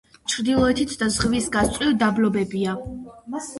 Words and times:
ჩრდილოეთით 0.35 0.95
და 1.01 1.09
ზღვის 1.17 1.51
გასწვრივ 1.57 1.93
დაბლობებია. 2.01 2.77